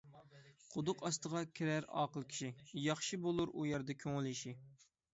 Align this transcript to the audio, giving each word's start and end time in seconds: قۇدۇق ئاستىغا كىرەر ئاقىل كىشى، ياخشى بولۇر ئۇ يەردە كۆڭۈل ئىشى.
قۇدۇق 0.75 1.03
ئاستىغا 1.09 1.43
كىرەر 1.59 1.87
ئاقىل 2.05 2.27
كىشى، 2.33 2.51
ياخشى 2.89 3.23
بولۇر 3.29 3.55
ئۇ 3.57 3.71
يەردە 3.77 4.01
كۆڭۈل 4.05 4.35
ئىشى. 4.37 4.61